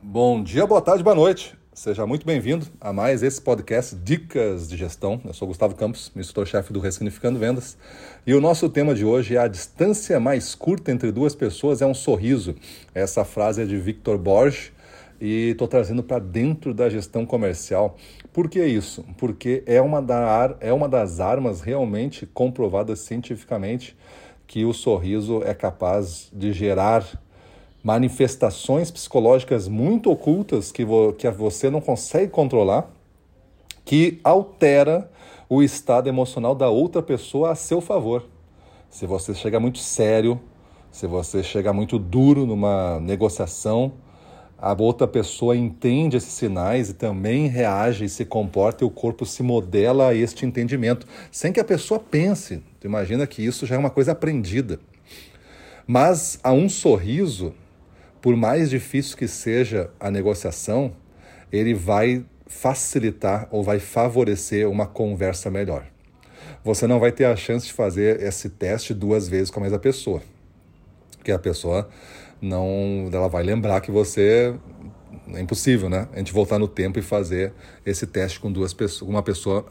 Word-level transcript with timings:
Bom 0.00 0.44
dia, 0.44 0.64
boa 0.64 0.80
tarde, 0.80 1.02
boa 1.02 1.14
noite. 1.14 1.58
Seja 1.74 2.06
muito 2.06 2.24
bem-vindo 2.24 2.64
a 2.80 2.92
mais 2.92 3.20
esse 3.20 3.42
podcast 3.42 3.96
Dicas 3.96 4.68
de 4.68 4.76
Gestão. 4.76 5.20
Eu 5.24 5.34
sou 5.34 5.48
Gustavo 5.48 5.74
Campos, 5.74 6.12
instrutor-chefe 6.14 6.72
do 6.72 6.78
Ressignificando 6.78 7.36
Vendas. 7.36 7.76
E 8.24 8.32
o 8.32 8.40
nosso 8.40 8.68
tema 8.68 8.94
de 8.94 9.04
hoje 9.04 9.34
é 9.34 9.40
a 9.40 9.48
distância 9.48 10.20
mais 10.20 10.54
curta 10.54 10.92
entre 10.92 11.10
duas 11.10 11.34
pessoas 11.34 11.82
é 11.82 11.86
um 11.86 11.94
sorriso. 11.94 12.54
Essa 12.94 13.24
frase 13.24 13.62
é 13.62 13.66
de 13.66 13.76
Victor 13.76 14.16
Borges 14.16 14.70
e 15.20 15.50
estou 15.50 15.66
trazendo 15.66 16.04
para 16.04 16.20
dentro 16.20 16.72
da 16.72 16.88
gestão 16.88 17.26
comercial. 17.26 17.96
Por 18.32 18.48
que 18.48 18.64
isso? 18.64 19.04
Porque 19.18 19.64
é 19.66 19.80
uma, 19.80 20.00
da, 20.00 20.56
é 20.60 20.72
uma 20.72 20.88
das 20.88 21.18
armas 21.18 21.60
realmente 21.60 22.24
comprovadas 22.24 23.00
cientificamente 23.00 23.96
que 24.46 24.64
o 24.64 24.72
sorriso 24.72 25.42
é 25.44 25.52
capaz 25.52 26.30
de 26.32 26.52
gerar 26.52 27.04
manifestações 27.82 28.90
psicológicas 28.90 29.68
muito 29.68 30.10
ocultas 30.10 30.72
que, 30.72 30.84
vo, 30.84 31.12
que 31.12 31.30
você 31.30 31.70
não 31.70 31.80
consegue 31.80 32.30
controlar, 32.30 32.90
que 33.84 34.20
altera 34.22 35.10
o 35.48 35.62
estado 35.62 36.08
emocional 36.08 36.54
da 36.54 36.68
outra 36.68 37.02
pessoa 37.02 37.52
a 37.52 37.54
seu 37.54 37.80
favor. 37.80 38.26
Se 38.90 39.06
você 39.06 39.34
chega 39.34 39.58
muito 39.58 39.78
sério, 39.78 40.40
se 40.90 41.06
você 41.06 41.42
chega 41.42 41.72
muito 41.72 41.98
duro 41.98 42.46
numa 42.46 42.98
negociação, 43.00 43.92
a 44.60 44.74
outra 44.76 45.06
pessoa 45.06 45.56
entende 45.56 46.16
esses 46.16 46.32
sinais 46.32 46.90
e 46.90 46.94
também 46.94 47.46
reage 47.46 48.04
e 48.04 48.08
se 48.08 48.24
comporta 48.24 48.82
e 48.82 48.86
o 48.86 48.90
corpo 48.90 49.24
se 49.24 49.42
modela 49.42 50.08
a 50.08 50.14
este 50.14 50.44
entendimento, 50.44 51.06
sem 51.30 51.52
que 51.52 51.60
a 51.60 51.64
pessoa 51.64 52.00
pense. 52.00 52.60
Tu 52.80 52.86
imagina 52.86 53.26
que 53.26 53.44
isso 53.44 53.64
já 53.66 53.76
é 53.76 53.78
uma 53.78 53.90
coisa 53.90 54.12
aprendida. 54.12 54.80
Mas 55.86 56.40
a 56.42 56.52
um 56.52 56.68
sorriso, 56.68 57.54
por 58.20 58.36
mais 58.36 58.70
difícil 58.70 59.16
que 59.16 59.28
seja 59.28 59.90
a 59.98 60.10
negociação, 60.10 60.92
ele 61.52 61.74
vai 61.74 62.24
facilitar 62.46 63.48
ou 63.50 63.62
vai 63.62 63.78
favorecer 63.78 64.68
uma 64.68 64.86
conversa 64.86 65.50
melhor. 65.50 65.86
Você 66.64 66.86
não 66.86 66.98
vai 66.98 67.12
ter 67.12 67.24
a 67.24 67.36
chance 67.36 67.66
de 67.66 67.72
fazer 67.72 68.22
esse 68.22 68.48
teste 68.50 68.92
duas 68.92 69.28
vezes 69.28 69.50
com 69.50 69.60
a 69.60 69.62
mesma 69.62 69.78
pessoa. 69.78 70.22
Porque 71.16 71.30
a 71.30 71.38
pessoa 71.38 71.88
não 72.40 73.08
ela 73.12 73.28
vai 73.28 73.42
lembrar 73.42 73.80
que 73.80 73.90
você 73.90 74.54
é 75.34 75.40
impossível, 75.40 75.88
né? 75.88 76.08
A 76.12 76.18
gente 76.18 76.32
voltar 76.32 76.58
no 76.58 76.66
tempo 76.66 76.98
e 76.98 77.02
fazer 77.02 77.52
esse 77.84 78.06
teste 78.06 78.40
com 78.40 78.50
duas 78.50 78.72
pessoas, 78.72 79.08
uma 79.08 79.22
pessoa 79.22 79.66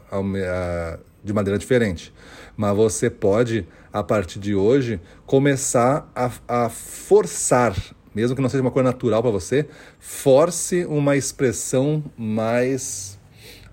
de 1.23 1.33
maneira 1.33 1.57
diferente. 1.57 2.13
Mas 2.55 2.75
você 2.75 3.09
pode, 3.09 3.67
a 3.91 4.03
partir 4.03 4.39
de 4.39 4.55
hoje, 4.55 4.99
começar 5.25 6.09
a, 6.15 6.31
a 6.47 6.69
forçar, 6.69 7.75
mesmo 8.17 8.35
que 8.35 8.41
não 8.41 8.49
seja 8.49 8.63
uma 8.63 8.71
coisa 8.71 8.89
natural 8.89 9.21
para 9.21 9.29
você, 9.29 9.67
force 9.99 10.83
uma 10.85 11.15
expressão 11.15 12.03
mais 12.17 13.19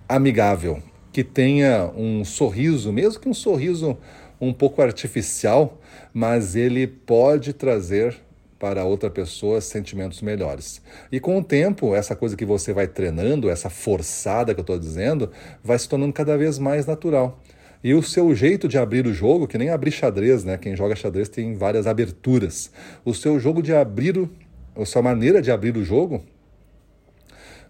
amigável, 0.06 0.83
que 1.11 1.25
tenha 1.25 1.91
um 1.97 2.23
sorriso, 2.27 2.92
mesmo 2.92 3.19
que 3.19 3.28
um 3.28 3.33
sorriso 3.33 3.97
um 4.39 4.53
pouco 4.53 4.83
artificial, 4.83 5.81
mas 6.12 6.55
ele 6.55 6.87
pode 6.87 7.55
trazer 7.55 8.15
para 8.59 8.84
outra 8.84 9.09
pessoa 9.09 9.62
sentimentos 9.62 10.20
melhores. 10.20 10.83
E 11.11 11.19
com 11.19 11.39
o 11.39 11.42
tempo, 11.42 11.95
essa 11.95 12.15
coisa 12.15 12.37
que 12.37 12.45
você 12.45 12.75
vai 12.75 12.87
treinando, 12.87 13.48
essa 13.48 13.70
forçada 13.70 14.53
que 14.53 14.61
eu 14.61 14.62
estou 14.62 14.78
dizendo, 14.78 15.31
vai 15.62 15.78
se 15.78 15.89
tornando 15.89 16.12
cada 16.12 16.37
vez 16.37 16.59
mais 16.59 16.84
natural. 16.84 17.41
E 17.84 17.92
o 17.92 18.02
seu 18.02 18.34
jeito 18.34 18.66
de 18.66 18.78
abrir 18.78 19.06
o 19.06 19.12
jogo, 19.12 19.46
que 19.46 19.58
nem 19.58 19.68
abrir 19.68 19.90
xadrez, 19.90 20.42
né? 20.42 20.56
Quem 20.56 20.74
joga 20.74 20.96
xadrez 20.96 21.28
tem 21.28 21.54
várias 21.54 21.86
aberturas. 21.86 22.70
O 23.04 23.12
seu 23.12 23.38
jogo 23.38 23.62
de 23.62 23.74
abrir, 23.74 24.16
o, 24.16 24.30
a 24.74 24.86
sua 24.86 25.02
maneira 25.02 25.42
de 25.42 25.50
abrir 25.50 25.76
o 25.76 25.84
jogo 25.84 26.24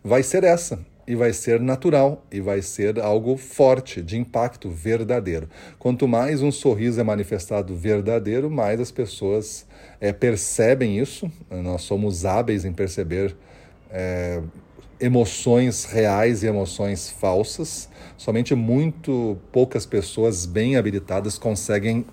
vai 0.04 0.22
ser 0.22 0.44
essa 0.44 0.78
e 1.04 1.16
vai 1.16 1.32
ser 1.32 1.58
natural 1.58 2.24
e 2.30 2.40
vai 2.40 2.62
ser 2.62 3.00
algo 3.00 3.36
forte, 3.36 4.00
de 4.00 4.16
impacto 4.16 4.70
verdadeiro. 4.70 5.48
Quanto 5.80 6.06
mais 6.06 6.42
um 6.42 6.52
sorriso 6.52 7.00
é 7.00 7.02
manifestado 7.02 7.74
verdadeiro, 7.74 8.48
mais 8.48 8.78
as 8.78 8.92
pessoas 8.92 9.66
é, 10.00 10.12
percebem 10.12 10.96
isso. 10.96 11.28
Nós 11.50 11.82
somos 11.82 12.24
hábeis 12.24 12.64
em 12.64 12.72
perceber 12.72 13.34
é, 13.90 14.40
emoções 15.04 15.84
reais 15.84 16.42
e 16.42 16.46
emoções 16.46 17.10
falsas. 17.10 17.90
Somente 18.16 18.54
muito 18.54 19.36
poucas 19.52 19.84
pessoas 19.84 20.46
bem 20.46 20.76
habilitadas 20.76 21.36
conseguem 21.36 22.06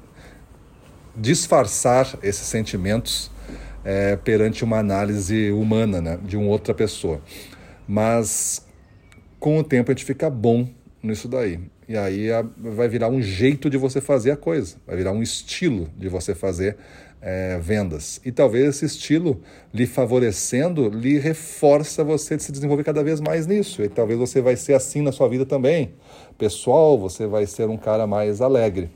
disfarçar 1.16 2.18
esses 2.22 2.46
sentimentos 2.48 3.32
é, 3.86 4.18
perante 4.18 4.64
uma 4.66 4.78
análise 4.78 5.52
humana 5.52 6.02
né, 6.02 6.20
de 6.22 6.36
uma 6.36 6.48
outra 6.48 6.74
pessoa. 6.74 7.22
Mas 7.88 8.68
com 9.40 9.58
o 9.58 9.64
tempo 9.64 9.90
a 9.90 9.94
gente 9.94 10.06
fica 10.06 10.30
bom 10.30 10.68
nisso 11.02 11.30
daí. 11.30 11.60
E 11.92 11.98
aí 11.98 12.30
vai 12.58 12.88
virar 12.88 13.10
um 13.10 13.22
jeito 13.22 13.70
de 13.70 13.76
você 13.76 14.00
fazer 14.00 14.32
a 14.32 14.38
coisa, 14.38 14.78
vai 14.88 14.96
virar 14.96 15.12
um 15.12 15.22
estilo 15.22 15.90
de 15.98 16.08
você 16.08 16.34
fazer 16.34 16.78
é, 17.22 17.60
vendas. 17.60 18.22
E 18.24 18.32
talvez 18.32 18.66
esse 18.70 18.86
estilo 18.86 19.42
lhe 19.74 19.86
favorecendo, 19.86 20.88
lhe 20.88 21.20
reforça 21.20 22.02
você 22.02 22.38
de 22.38 22.44
se 22.44 22.52
desenvolver 22.54 22.86
cada 22.86 23.04
vez 23.04 23.20
mais 23.20 23.46
nisso. 23.46 23.84
E 23.84 23.90
talvez 23.90 24.18
você 24.18 24.40
vai 24.40 24.56
ser 24.56 24.74
assim 24.74 25.02
na 25.02 25.12
sua 25.12 25.28
vida 25.28 25.46
também. 25.46 25.92
Pessoal, 26.38 26.98
você 26.98 27.28
vai 27.28 27.46
ser 27.46 27.68
um 27.68 27.76
cara 27.76 28.08
mais 28.08 28.40
alegre. 28.40 28.90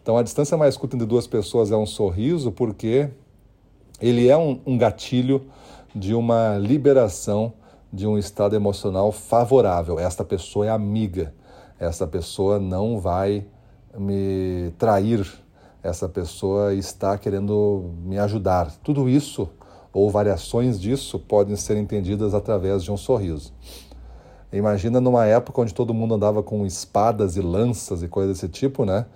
Então 0.00 0.16
a 0.16 0.22
distância 0.22 0.56
mais 0.56 0.76
curta 0.76 0.94
entre 0.94 1.08
duas 1.08 1.26
pessoas 1.26 1.72
é 1.72 1.76
um 1.76 1.84
sorriso, 1.84 2.52
porque 2.52 3.08
ele 4.00 4.28
é 4.28 4.36
um, 4.36 4.60
um 4.64 4.78
gatilho 4.78 5.50
de 5.92 6.14
uma 6.14 6.56
liberação 6.58 7.54
de 7.92 8.06
um 8.06 8.16
estado 8.16 8.54
emocional 8.54 9.10
favorável. 9.10 9.98
Esta 9.98 10.24
pessoa 10.24 10.66
é 10.66 10.68
amiga, 10.68 11.34
essa 11.80 12.06
pessoa 12.06 12.60
não 12.60 13.00
vai 13.00 13.46
me 13.98 14.70
trair, 14.78 15.26
essa 15.82 16.06
pessoa 16.06 16.74
está 16.74 17.16
querendo 17.16 17.94
me 18.04 18.18
ajudar. 18.18 18.70
Tudo 18.84 19.08
isso, 19.08 19.48
ou 19.90 20.10
variações 20.10 20.78
disso, 20.78 21.18
podem 21.18 21.56
ser 21.56 21.78
entendidas 21.78 22.34
através 22.34 22.84
de 22.84 22.92
um 22.92 22.98
sorriso. 22.98 23.54
Imagina 24.52 25.00
numa 25.00 25.24
época 25.24 25.62
onde 25.62 25.72
todo 25.72 25.94
mundo 25.94 26.14
andava 26.14 26.42
com 26.42 26.66
espadas 26.66 27.36
e 27.36 27.40
lanças 27.40 28.02
e 28.02 28.08
coisas 28.08 28.36
desse 28.36 28.48
tipo, 28.48 28.84
né? 28.84 29.06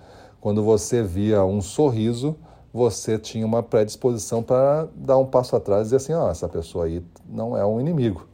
Quando 0.41 0.63
você 0.63 1.03
via 1.03 1.45
um 1.45 1.61
sorriso, 1.61 2.35
você 2.73 3.19
tinha 3.19 3.45
uma 3.45 3.61
predisposição 3.61 4.41
para 4.41 4.87
dar 4.95 5.17
um 5.17 5.25
passo 5.25 5.55
atrás 5.55 5.81
e 5.81 5.83
dizer 5.85 5.97
assim: 5.97 6.13
ó, 6.13 6.27
oh, 6.27 6.31
essa 6.31 6.47
pessoa 6.47 6.85
aí 6.85 7.03
não 7.29 7.55
é 7.55 7.65
um 7.65 7.79
inimigo. 7.79 8.27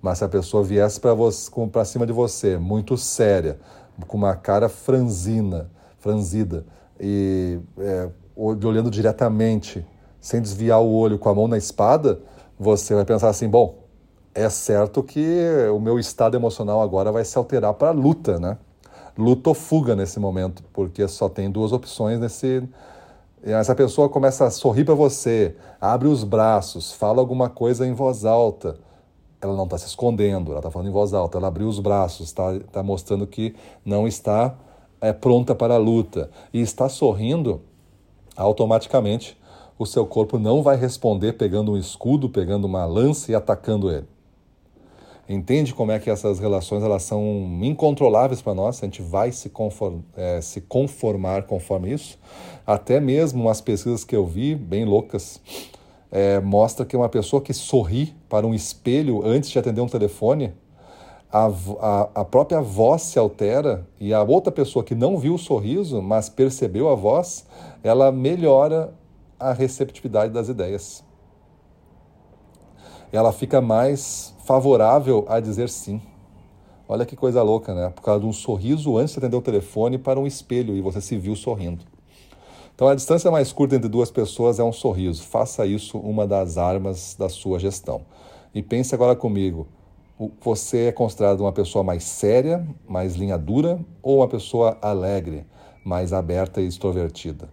Mas 0.00 0.18
se 0.18 0.24
a 0.24 0.28
pessoa 0.28 0.62
viesse 0.62 1.00
para 1.00 1.84
cima 1.84 2.06
de 2.06 2.12
você, 2.12 2.56
muito 2.56 2.96
séria, 2.96 3.58
com 4.06 4.16
uma 4.16 4.36
cara 4.36 4.68
franzina, 4.68 5.70
franzida, 5.98 6.64
e 7.00 7.58
é, 7.78 8.08
olhando 8.36 8.90
diretamente, 8.90 9.84
sem 10.20 10.40
desviar 10.40 10.80
o 10.80 10.92
olho 10.92 11.18
com 11.18 11.28
a 11.28 11.34
mão 11.34 11.48
na 11.48 11.58
espada, 11.58 12.20
você 12.58 12.94
vai 12.94 13.04
pensar 13.04 13.28
assim: 13.28 13.48
bom, 13.48 13.78
é 14.34 14.48
certo 14.48 15.02
que 15.02 15.68
o 15.74 15.80
meu 15.80 15.98
estado 15.98 16.36
emocional 16.36 16.80
agora 16.80 17.10
vai 17.10 17.24
se 17.24 17.36
alterar 17.36 17.74
para 17.74 17.90
luta, 17.90 18.38
né? 18.38 18.56
Luta 19.16 19.50
ou 19.50 19.54
fuga 19.54 19.96
nesse 19.96 20.20
momento, 20.20 20.62
porque 20.72 21.06
só 21.08 21.28
tem 21.28 21.50
duas 21.50 21.72
opções 21.72 22.20
nesse. 22.20 22.62
Essa 23.42 23.74
pessoa 23.74 24.08
começa 24.08 24.44
a 24.44 24.50
sorrir 24.50 24.84
para 24.84 24.94
você, 24.94 25.56
abre 25.80 26.08
os 26.08 26.24
braços, 26.24 26.92
fala 26.92 27.20
alguma 27.20 27.48
coisa 27.48 27.86
em 27.86 27.92
voz 27.92 28.24
alta 28.24 28.76
ela 29.40 29.54
não 29.54 29.64
está 29.64 29.78
se 29.78 29.86
escondendo, 29.86 30.50
ela 30.50 30.60
está 30.60 30.70
falando 30.70 30.88
em 30.88 30.92
voz 30.92 31.14
alta, 31.14 31.38
ela 31.38 31.48
abriu 31.48 31.68
os 31.68 31.78
braços, 31.78 32.26
está 32.26 32.58
tá 32.72 32.82
mostrando 32.82 33.26
que 33.26 33.54
não 33.84 34.06
está 34.06 34.56
é, 35.00 35.12
pronta 35.12 35.54
para 35.54 35.74
a 35.74 35.78
luta 35.78 36.30
e 36.52 36.60
está 36.60 36.88
sorrindo, 36.88 37.60
automaticamente 38.36 39.36
o 39.78 39.86
seu 39.86 40.04
corpo 40.04 40.38
não 40.38 40.62
vai 40.62 40.76
responder 40.76 41.34
pegando 41.34 41.72
um 41.72 41.76
escudo, 41.76 42.28
pegando 42.28 42.66
uma 42.66 42.84
lança 42.84 43.30
e 43.30 43.34
atacando 43.34 43.90
ele. 43.90 44.06
Entende 45.28 45.74
como 45.74 45.92
é 45.92 45.98
que 45.98 46.08
essas 46.08 46.38
relações 46.38 46.82
elas 46.82 47.02
são 47.02 47.60
incontroláveis 47.62 48.40
para 48.40 48.54
nós? 48.54 48.82
A 48.82 48.86
gente 48.86 49.02
vai 49.02 49.30
se, 49.30 49.50
conform, 49.50 50.00
é, 50.16 50.40
se 50.40 50.62
conformar 50.62 51.42
conforme 51.42 51.92
isso? 51.92 52.18
Até 52.66 52.98
mesmo 52.98 53.42
umas 53.42 53.60
pesquisas 53.60 54.04
que 54.04 54.16
eu 54.16 54.26
vi, 54.26 54.54
bem 54.54 54.86
loucas, 54.86 55.38
é, 56.10 56.40
mostra 56.40 56.86
que 56.86 56.96
uma 56.96 57.08
pessoa 57.08 57.42
que 57.42 57.52
sorri 57.52 58.14
para 58.28 58.46
um 58.46 58.54
espelho 58.54 59.24
antes 59.24 59.50
de 59.50 59.58
atender 59.58 59.80
um 59.80 59.86
telefone, 59.86 60.54
a, 61.30 61.46
a, 61.46 62.08
a, 62.20 62.24
própria 62.24 62.60
voz 62.60 63.02
se 63.02 63.18
altera 63.18 63.86
e 64.00 64.14
a 64.14 64.22
outra 64.22 64.50
pessoa 64.50 64.82
que 64.82 64.94
não 64.94 65.18
viu 65.18 65.34
o 65.34 65.38
sorriso, 65.38 66.00
mas 66.00 66.28
percebeu 66.28 66.88
a 66.88 66.94
voz, 66.94 67.46
ela 67.82 68.10
melhora 68.10 68.94
a 69.38 69.52
receptividade 69.52 70.32
das 70.32 70.48
ideias. 70.48 71.04
Ela 73.12 73.32
fica 73.32 73.60
mais 73.60 74.34
favorável 74.44 75.26
a 75.28 75.40
dizer 75.40 75.68
sim. 75.68 76.00
Olha 76.88 77.04
que 77.04 77.14
coisa 77.14 77.42
louca, 77.42 77.74
né? 77.74 77.90
Por 77.90 78.02
causa 78.02 78.20
de 78.20 78.26
um 78.26 78.32
sorriso 78.32 78.96
antes 78.96 79.12
de 79.12 79.18
atender 79.18 79.36
o 79.36 79.42
telefone 79.42 79.98
para 79.98 80.18
um 80.18 80.26
espelho 80.26 80.74
e 80.74 80.80
você 80.80 81.00
se 81.02 81.18
viu 81.18 81.36
sorrindo. 81.36 81.84
Então, 82.78 82.86
a 82.86 82.94
distância 82.94 83.28
mais 83.28 83.50
curta 83.50 83.74
entre 83.74 83.88
duas 83.88 84.08
pessoas 84.08 84.60
é 84.60 84.62
um 84.62 84.72
sorriso. 84.72 85.24
Faça 85.24 85.66
isso 85.66 85.98
uma 85.98 86.28
das 86.28 86.56
armas 86.56 87.16
da 87.18 87.28
sua 87.28 87.58
gestão. 87.58 88.02
E 88.54 88.62
pense 88.62 88.94
agora 88.94 89.16
comigo: 89.16 89.66
você 90.40 90.84
é 90.84 90.92
considerado 90.92 91.40
uma 91.40 91.50
pessoa 91.50 91.82
mais 91.82 92.04
séria, 92.04 92.64
mais 92.88 93.16
linha 93.16 93.36
dura 93.36 93.80
ou 94.00 94.18
uma 94.18 94.28
pessoa 94.28 94.78
alegre, 94.80 95.44
mais 95.84 96.12
aberta 96.12 96.60
e 96.60 96.68
extrovertida? 96.68 97.48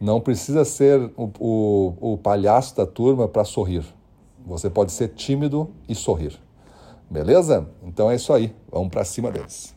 Não 0.00 0.20
precisa 0.20 0.64
ser 0.64 1.12
o, 1.16 1.30
o, 1.38 2.14
o 2.14 2.18
palhaço 2.18 2.76
da 2.76 2.84
turma 2.84 3.28
para 3.28 3.44
sorrir. 3.44 3.84
Você 4.44 4.68
pode 4.68 4.90
ser 4.90 5.10
tímido 5.10 5.70
e 5.88 5.94
sorrir. 5.94 6.36
Beleza? 7.08 7.68
Então 7.84 8.10
é 8.10 8.16
isso 8.16 8.32
aí. 8.32 8.52
Vamos 8.72 8.88
para 8.88 9.04
cima 9.04 9.30
deles. 9.30 9.75